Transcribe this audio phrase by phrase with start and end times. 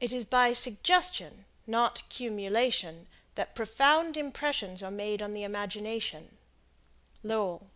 [0.00, 6.36] It is by suggestion, not cumulation, that profound impressions are made on the imagination.
[7.22, 7.68] Lowell.